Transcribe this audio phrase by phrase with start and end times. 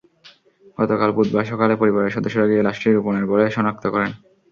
[0.77, 4.11] গতকাল বুধবার সকালে পরিবারের সদস্যরা গিয়ে লাশটি রূপনের বলে শনাক্ত করেন।